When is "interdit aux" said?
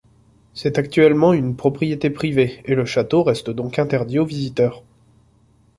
3.77-4.25